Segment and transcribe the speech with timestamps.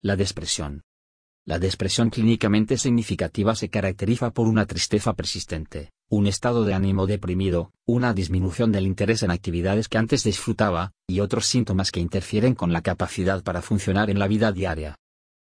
[0.00, 0.82] La depresión.
[1.44, 7.72] La depresión clínicamente significativa se caracteriza por una tristeza persistente, un estado de ánimo deprimido,
[7.84, 12.72] una disminución del interés en actividades que antes disfrutaba, y otros síntomas que interfieren con
[12.72, 14.94] la capacidad para funcionar en la vida diaria.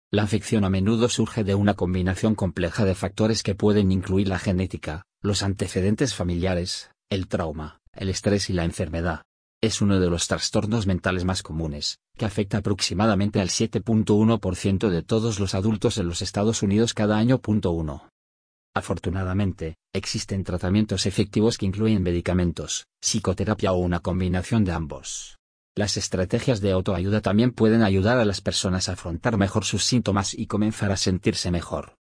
[0.09, 4.39] La afección a menudo surge de una combinación compleja de factores que pueden incluir la
[4.39, 9.21] genética, los antecedentes familiares, el trauma, el estrés y la enfermedad.
[9.61, 15.41] Es uno de los trastornos mentales más comunes, que afecta aproximadamente al 7.1% de todos
[15.41, 17.41] los adultos en los Estados Unidos cada año.
[17.45, 18.09] 1.
[18.73, 25.37] Afortunadamente, existen tratamientos efectivos que incluyen medicamentos, psicoterapia o una combinación de ambos.
[25.75, 30.33] Las estrategias de autoayuda también pueden ayudar a las personas a afrontar mejor sus síntomas
[30.33, 31.95] y comenzar a sentirse mejor.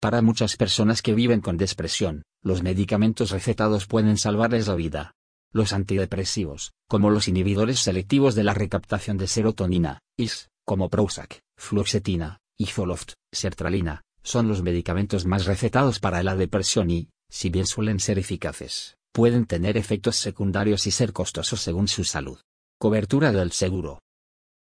[0.00, 5.14] Para muchas personas que viven con depresión, los medicamentos recetados pueden salvarles la vida.
[5.52, 12.38] Los antidepresivos, como los inhibidores selectivos de la recaptación de serotonina, IS, como Prozac, fluoxetina,
[12.56, 17.98] y Zoloft, sertralina, son los medicamentos más recetados para la depresión y, si bien suelen
[17.98, 22.38] ser eficaces, pueden tener efectos secundarios y ser costosos según su salud.
[22.78, 24.00] Cobertura del seguro.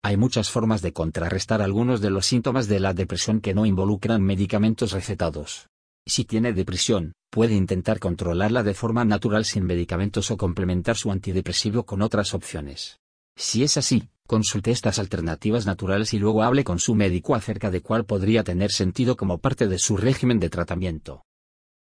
[0.04, 4.22] Hay muchas formas de contrarrestar algunos de los síntomas de la depresión que no involucran
[4.22, 5.68] medicamentos recetados.
[6.08, 11.84] Si tiene depresión, puede intentar controlarla de forma natural sin medicamentos o complementar su antidepresivo
[11.86, 13.00] con otras opciones.
[13.36, 17.82] Si es así, consulte estas alternativas naturales y luego hable con su médico acerca de
[17.82, 21.26] cuál podría tener sentido como parte de su régimen de tratamiento.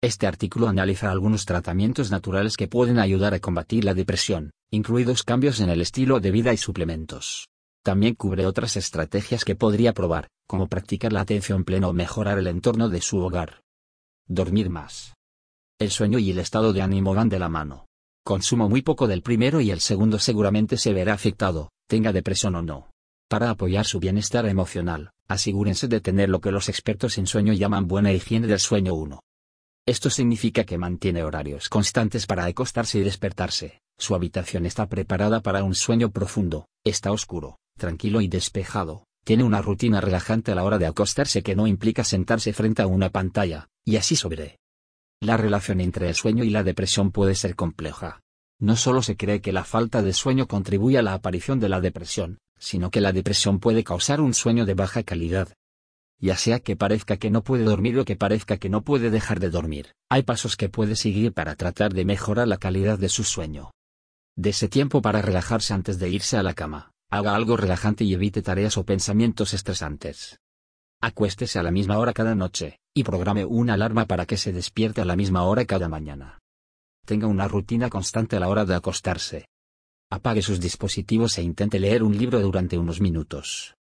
[0.01, 5.59] Este artículo analiza algunos tratamientos naturales que pueden ayudar a combatir la depresión, incluidos cambios
[5.61, 7.49] en el estilo de vida y suplementos.
[7.85, 12.47] También cubre otras estrategias que podría probar, como practicar la atención plena o mejorar el
[12.47, 13.63] entorno de su hogar.
[14.29, 15.15] Dormir más.
[15.79, 17.87] El sueño y el estado de ánimo van de la mano.
[18.25, 22.63] Consumo muy poco del primero y el segundo seguramente se verá afectado, tenga depresión o
[22.63, 22.91] no.
[23.29, 27.89] Para apoyar su bienestar emocional, asegúrense de tener lo que los expertos en sueño llaman
[27.89, 29.21] buena higiene del sueño 1.
[29.87, 35.65] Esto significa que mantiene horarios constantes para acostarse y despertarse, su habitación está preparada para
[35.65, 40.79] un sueño profundo, está oscuro, tranquilo y despejado, tiene una rutina relajante a la hora
[40.79, 44.59] de acostarse que no implica sentarse frente a una pantalla, y así sobre.
[45.21, 48.21] La relación entre el sueño y la depresión puede ser compleja.
[48.61, 51.81] No solo se cree que la falta de sueño contribuye a la aparición de la
[51.81, 55.53] depresión, sino que la depresión puede causar un sueño de baja calidad.
[56.21, 59.41] Ya sea que parezca que no puede dormir o que parezca que no puede dejar
[59.41, 63.25] de dormir, hay pasos que puede seguir para tratar de mejorar la calidad de su
[63.25, 63.73] sueño.
[64.37, 68.43] Dese tiempo para relajarse antes de irse a la cama, haga algo relajante y evite
[68.43, 70.39] tareas o pensamientos estresantes.
[71.01, 75.01] Acuéstese a la misma hora cada noche, y programe una alarma para que se despierte
[75.01, 76.39] a la misma hora cada mañana.
[77.07, 79.47] Tenga una rutina constante a la hora de acostarse.
[80.11, 83.75] Apague sus dispositivos e intente leer un libro durante unos minutos.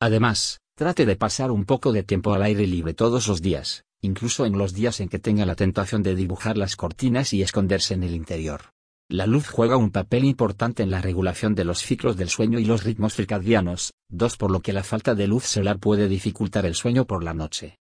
[0.00, 4.46] Además, trate de pasar un poco de tiempo al aire libre todos los días, incluso
[4.46, 8.04] en los días en que tenga la tentación de dibujar las cortinas y esconderse en
[8.04, 8.70] el interior.
[9.10, 12.64] La luz juega un papel importante en la regulación de los ciclos del sueño y
[12.64, 16.74] los ritmos circadianos, dos por lo que la falta de luz solar puede dificultar el
[16.74, 17.76] sueño por la noche.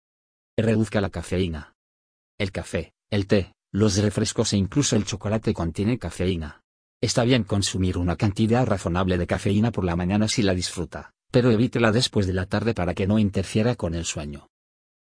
[0.57, 1.75] Reduzca la cafeína.
[2.37, 6.61] El café, el té, los refrescos e incluso el chocolate contienen cafeína.
[7.01, 11.51] Está bien consumir una cantidad razonable de cafeína por la mañana si la disfruta, pero
[11.51, 14.49] evítela después de la tarde para que no interfiera con el sueño.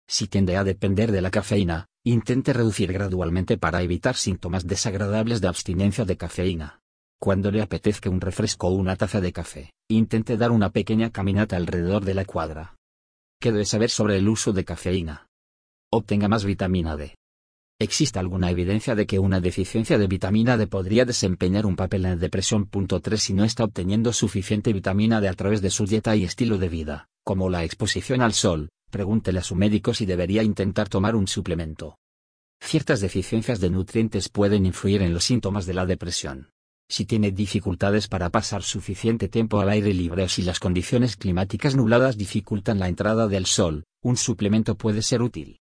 [0.09, 5.49] Si tiende a depender de la cafeína, intente reducir gradualmente para evitar síntomas desagradables de
[5.49, 6.81] abstinencia de cafeína.
[7.21, 11.57] Cuando le apetezca un refresco o una taza de café, intente dar una pequeña caminata
[11.57, 12.77] alrededor de la cuadra.
[13.41, 15.26] ¿Qué debe saber sobre el uso de cafeína?
[15.93, 17.15] Obtenga más vitamina D.
[17.79, 22.11] ¿Existe alguna evidencia de que una deficiencia de vitamina D podría desempeñar un papel en
[22.11, 22.69] la depresión?
[22.69, 26.59] 3 Si no está obteniendo suficiente vitamina D a través de su dieta y estilo
[26.59, 31.15] de vida, como la exposición al sol, pregúntele a su médico si debería intentar tomar
[31.15, 31.99] un suplemento.
[32.61, 36.51] Ciertas deficiencias de nutrientes pueden influir en los síntomas de la depresión.
[36.89, 41.77] Si tiene dificultades para pasar suficiente tiempo al aire libre o si las condiciones climáticas
[41.77, 45.61] nubladas dificultan la entrada del sol, un suplemento puede ser útil.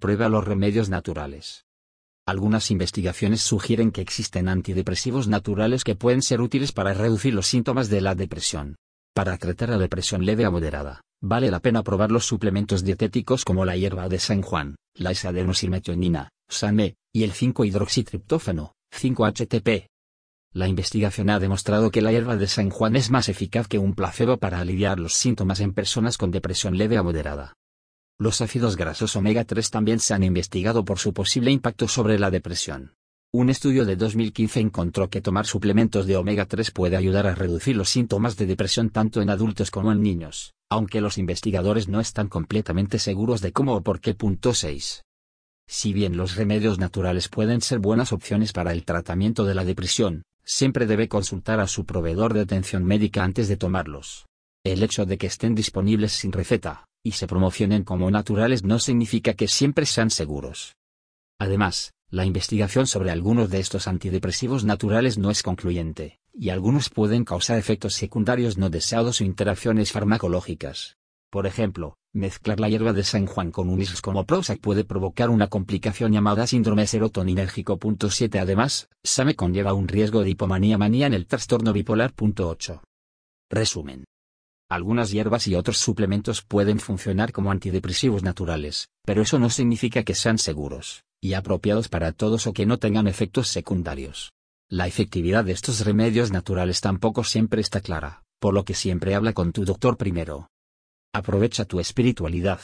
[0.00, 1.66] Prueba los remedios naturales.
[2.26, 7.88] Algunas investigaciones sugieren que existen antidepresivos naturales que pueden ser útiles para reducir los síntomas
[7.88, 8.74] de la depresión.
[9.14, 13.66] Para tratar la depresión leve a moderada, Vale la pena probar los suplementos dietéticos como
[13.66, 19.88] la hierba de San Juan, la isadenosilmetionina, SAME, y el 5-hidroxitriptófano, 5-HTP.
[20.52, 23.94] La investigación ha demostrado que la hierba de San Juan es más eficaz que un
[23.94, 27.54] placebo para aliviar los síntomas en personas con depresión leve a moderada.
[28.20, 32.30] Los ácidos grasos omega 3 también se han investigado por su posible impacto sobre la
[32.30, 32.92] depresión.
[33.32, 37.76] Un estudio de 2015 encontró que tomar suplementos de omega 3 puede ayudar a reducir
[37.76, 42.28] los síntomas de depresión tanto en adultos como en niños, aunque los investigadores no están
[42.28, 44.12] completamente seguros de cómo o por qué.
[44.12, 45.02] Punto 6.
[45.66, 50.24] Si bien los remedios naturales pueden ser buenas opciones para el tratamiento de la depresión,
[50.44, 54.26] siempre debe consultar a su proveedor de atención médica antes de tomarlos.
[54.62, 59.34] El hecho de que estén disponibles sin receta, y se promocionen como naturales no significa
[59.34, 60.76] que siempre sean seguros.
[61.38, 67.24] Además, la investigación sobre algunos de estos antidepresivos naturales no es concluyente, y algunos pueden
[67.24, 70.96] causar efectos secundarios no deseados o interacciones farmacológicas.
[71.30, 75.30] Por ejemplo, mezclar la hierba de San Juan con un ISS como Prozac puede provocar
[75.30, 77.78] una complicación llamada síndrome serotoninérgico.
[78.10, 82.12] 7 Además, SAME conlleva un riesgo de hipomanía manía en el trastorno bipolar.
[82.18, 82.82] 8.
[83.48, 84.04] Resumen.
[84.70, 90.14] Algunas hierbas y otros suplementos pueden funcionar como antidepresivos naturales, pero eso no significa que
[90.14, 94.32] sean seguros y apropiados para todos o que no tengan efectos secundarios.
[94.70, 99.32] La efectividad de estos remedios naturales tampoco siempre está clara, por lo que siempre habla
[99.32, 100.48] con tu doctor primero.
[101.12, 102.60] Aprovecha tu espiritualidad.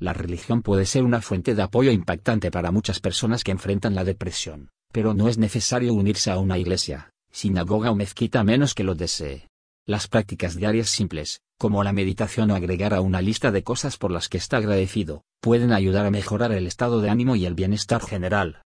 [0.00, 4.04] La religión puede ser una fuente de apoyo impactante para muchas personas que enfrentan la
[4.04, 8.94] depresión, pero no es necesario unirse a una iglesia, sinagoga o mezquita menos que lo
[8.94, 9.46] desee.
[9.88, 14.10] Las prácticas diarias simples, como la meditación o agregar a una lista de cosas por
[14.10, 18.02] las que está agradecido, pueden ayudar a mejorar el estado de ánimo y el bienestar
[18.02, 18.64] general.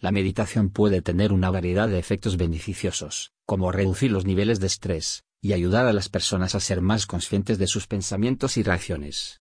[0.00, 5.22] La meditación puede tener una variedad de efectos beneficiosos, como reducir los niveles de estrés,
[5.40, 9.40] y ayudar a las personas a ser más conscientes de sus pensamientos y reacciones.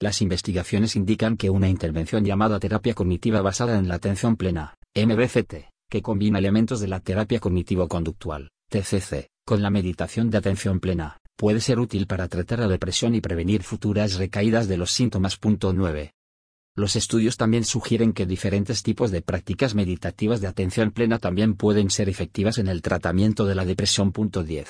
[0.00, 5.68] Las investigaciones indican que una intervención llamada terapia cognitiva basada en la atención plena, MBCT,
[5.90, 11.60] que combina elementos de la terapia cognitivo-conductual, TCC, con la meditación de atención plena, puede
[11.60, 15.38] ser útil para tratar la depresión y prevenir futuras recaídas de los síntomas.
[15.40, 16.12] 9.
[16.74, 21.90] Los estudios también sugieren que diferentes tipos de prácticas meditativas de atención plena también pueden
[21.90, 24.12] ser efectivas en el tratamiento de la depresión.
[24.12, 24.68] 10.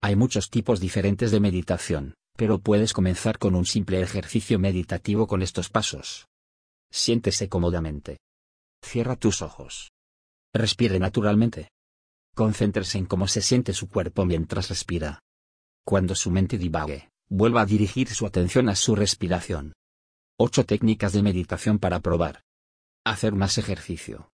[0.00, 5.42] Hay muchos tipos diferentes de meditación, pero puedes comenzar con un simple ejercicio meditativo con
[5.42, 6.26] estos pasos.
[6.90, 8.16] Siéntese cómodamente.
[8.82, 9.90] Cierra tus ojos.
[10.54, 11.68] Respire naturalmente.
[12.34, 15.20] Concéntrese en cómo se siente su cuerpo mientras respira.
[15.84, 19.72] Cuando su mente divague, vuelva a dirigir su atención a su respiración.
[20.38, 22.42] 8 técnicas de meditación para probar.
[23.04, 24.30] Hacer más ejercicio.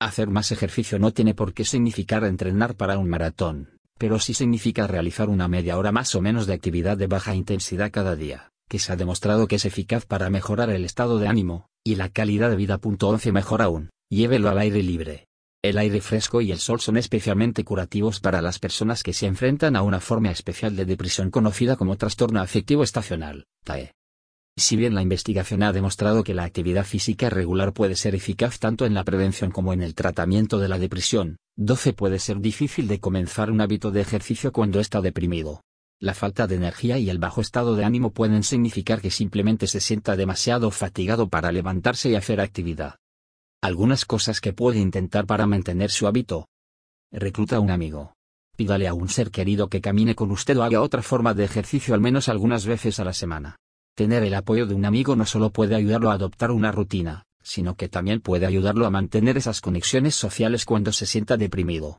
[0.00, 4.86] Hacer más ejercicio no tiene por qué significar entrenar para un maratón, pero sí significa
[4.86, 8.78] realizar una media hora más o menos de actividad de baja intensidad cada día, que
[8.78, 12.50] se ha demostrado que es eficaz para mejorar el estado de ánimo, y la calidad
[12.50, 12.78] de vida.
[12.82, 15.25] 11 Mejor aún, llévelo al aire libre.
[15.66, 19.74] El aire fresco y el sol son especialmente curativos para las personas que se enfrentan
[19.74, 23.90] a una forma especial de depresión conocida como trastorno afectivo estacional, TAE.
[24.56, 28.86] Si bien la investigación ha demostrado que la actividad física regular puede ser eficaz tanto
[28.86, 33.00] en la prevención como en el tratamiento de la depresión, 12 puede ser difícil de
[33.00, 35.62] comenzar un hábito de ejercicio cuando está deprimido.
[35.98, 39.80] La falta de energía y el bajo estado de ánimo pueden significar que simplemente se
[39.80, 42.98] sienta demasiado fatigado para levantarse y hacer actividad.
[43.66, 46.46] Algunas cosas que puede intentar para mantener su hábito.
[47.10, 48.12] Recluta a un amigo.
[48.56, 51.92] Pídale a un ser querido que camine con usted o haga otra forma de ejercicio
[51.92, 53.56] al menos algunas veces a la semana.
[53.96, 57.74] Tener el apoyo de un amigo no solo puede ayudarlo a adoptar una rutina, sino
[57.74, 61.98] que también puede ayudarlo a mantener esas conexiones sociales cuando se sienta deprimido.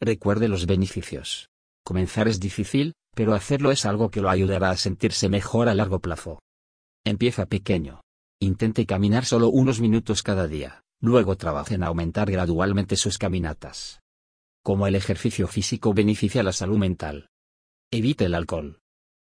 [0.00, 1.48] Recuerde los beneficios.
[1.82, 5.98] Comenzar es difícil, pero hacerlo es algo que lo ayudará a sentirse mejor a largo
[5.98, 6.38] plazo.
[7.04, 8.02] Empieza pequeño.
[8.40, 10.82] Intente caminar solo unos minutos cada día.
[11.02, 14.00] Luego trabaje en aumentar gradualmente sus caminatas.
[14.62, 17.28] Como el ejercicio físico beneficia la salud mental.
[17.90, 18.78] Evite el alcohol.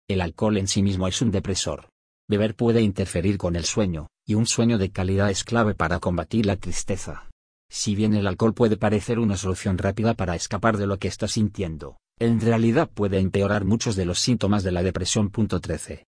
[0.08, 1.88] El alcohol en sí mismo es un depresor.
[2.28, 6.46] Beber puede interferir con el sueño, y un sueño de calidad es clave para combatir
[6.46, 7.28] la tristeza.
[7.68, 11.26] Si bien el alcohol puede parecer una solución rápida para escapar de lo que está
[11.26, 15.32] sintiendo, en realidad puede empeorar muchos de los síntomas de la depresión.
[15.32, 16.06] 13.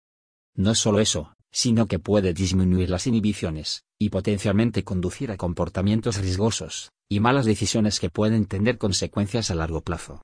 [0.57, 6.91] No solo eso, sino que puede disminuir las inhibiciones, y potencialmente conducir a comportamientos riesgosos,
[7.09, 10.23] y malas decisiones que pueden tener consecuencias a largo plazo.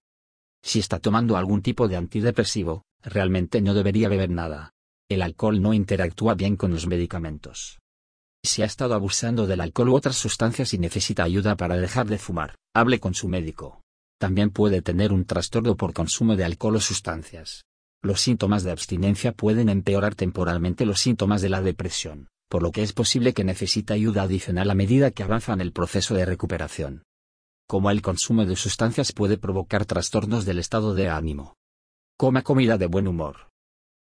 [0.62, 4.73] Si está tomando algún tipo de antidepresivo, realmente no debería beber nada.
[5.11, 7.78] El alcohol no interactúa bien con los medicamentos.
[8.44, 12.18] Si ha estado abusando del alcohol u otras sustancias y necesita ayuda para dejar de
[12.18, 13.82] fumar, hable con su médico.
[14.18, 17.64] También puede tener un trastorno por consumo de alcohol o sustancias.
[18.00, 22.83] Los síntomas de abstinencia pueden empeorar temporalmente los síntomas de la depresión, por lo que
[22.83, 27.02] es posible que necesite ayuda adicional a medida que avanza en el proceso de recuperación.
[27.67, 31.57] Como el consumo de sustancias puede provocar trastornos del estado de ánimo.
[32.17, 33.49] Coma comida de buen humor.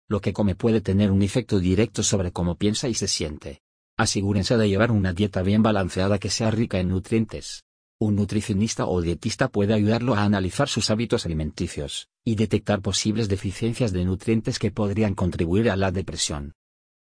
[0.09, 3.61] Lo que come puede tener un efecto directo sobre cómo piensa y se siente.
[3.99, 7.65] Asegúrense de llevar una dieta bien balanceada que sea rica en nutrientes.
[8.05, 13.93] Un nutricionista o dietista puede ayudarlo a analizar sus hábitos alimenticios, y detectar posibles deficiencias
[13.93, 16.55] de nutrientes que podrían contribuir a la depresión.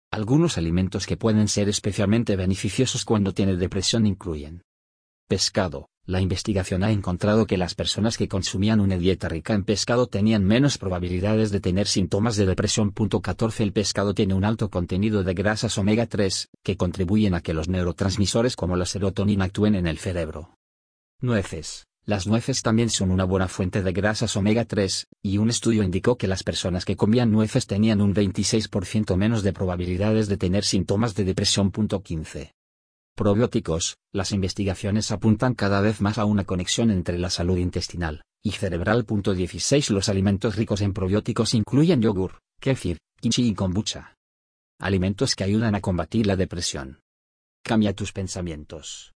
[0.10, 4.64] Algunos alimentos que pueden ser especialmente beneficiosos cuando tiene depresión incluyen
[5.28, 5.92] pescado.
[6.08, 10.46] La investigación ha encontrado que las personas que consumían una dieta rica en pescado tenían
[10.46, 12.92] menos probabilidades de tener síntomas de depresión.
[12.92, 17.54] 14 El pescado tiene un alto contenido de grasas omega 3, que contribuyen a que
[17.54, 20.57] los neurotransmisores como la serotonina actúen en el cerebro.
[21.20, 21.88] Nueces.
[22.06, 26.16] Las nueces también son una buena fuente de grasas omega 3, y un estudio indicó
[26.16, 31.16] que las personas que comían nueces tenían un 26% menos de probabilidades de tener síntomas
[31.16, 31.72] de depresión.
[31.72, 32.54] 15.
[33.16, 38.52] Probióticos, las investigaciones apuntan cada vez más a una conexión entre la salud intestinal y
[38.52, 39.04] cerebral.
[39.04, 44.14] 16 Los alimentos ricos en probióticos incluyen yogur, kefir, kimchi y kombucha.
[44.80, 47.00] Alimentos que ayudan a combatir la depresión.
[47.64, 49.14] Cambia tus pensamientos.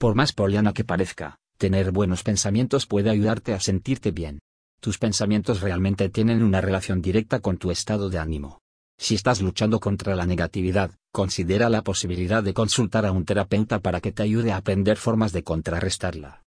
[0.00, 4.38] Por más poliana que parezca, Tener buenos pensamientos puede ayudarte a sentirte bien.
[4.80, 8.62] Tus pensamientos realmente tienen una relación directa con tu estado de ánimo.
[8.98, 14.00] Si estás luchando contra la negatividad, considera la posibilidad de consultar a un terapeuta para
[14.00, 16.44] que te ayude a aprender formas de contrarrestarla.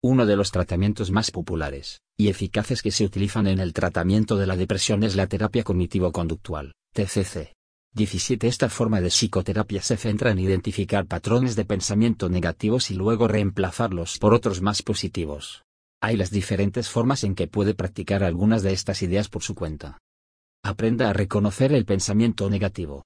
[0.00, 4.46] Uno de los tratamientos más populares y eficaces que se utilizan en el tratamiento de
[4.46, 7.53] la depresión es la terapia cognitivo-conductual, TCC.
[7.94, 8.48] 17.
[8.48, 14.18] Esta forma de psicoterapia se centra en identificar patrones de pensamiento negativos y luego reemplazarlos
[14.18, 15.62] por otros más positivos.
[16.02, 19.98] Hay las diferentes formas en que puede practicar algunas de estas ideas por su cuenta.
[20.64, 23.04] Aprenda a reconocer el pensamiento negativo.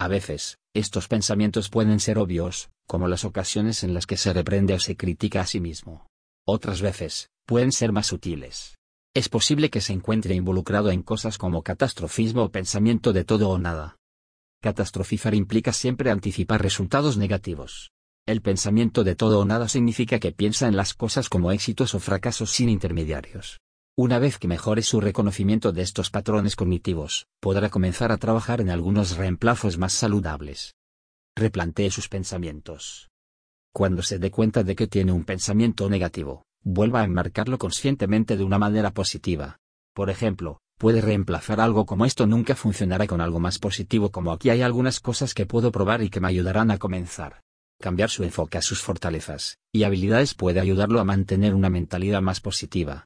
[0.00, 4.72] A veces, estos pensamientos pueden ser obvios, como las ocasiones en las que se reprende
[4.72, 6.06] o se critica a sí mismo.
[6.46, 8.78] Otras veces, pueden ser más sutiles.
[9.14, 13.58] Es posible que se encuentre involucrado en cosas como catastrofismo o pensamiento de todo o
[13.58, 13.98] nada.
[14.64, 17.90] Catastrofizar implica siempre anticipar resultados negativos.
[18.26, 22.00] El pensamiento de todo o nada significa que piensa en las cosas como éxitos o
[22.00, 23.60] fracasos sin intermediarios.
[23.94, 28.70] Una vez que mejore su reconocimiento de estos patrones cognitivos, podrá comenzar a trabajar en
[28.70, 30.72] algunos reemplazos más saludables.
[31.36, 33.10] Replantee sus pensamientos.
[33.70, 38.44] Cuando se dé cuenta de que tiene un pensamiento negativo, vuelva a enmarcarlo conscientemente de
[38.44, 39.58] una manera positiva.
[39.92, 44.50] Por ejemplo, puede reemplazar algo como esto nunca funcionará con algo más positivo como aquí
[44.50, 47.42] hay algunas cosas que puedo probar y que me ayudarán a comenzar.
[47.80, 52.40] Cambiar su enfoque a sus fortalezas y habilidades puede ayudarlo a mantener una mentalidad más
[52.40, 53.02] positiva.